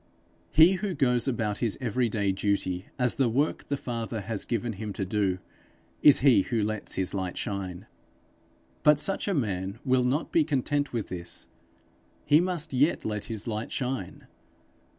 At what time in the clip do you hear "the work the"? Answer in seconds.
3.17-3.77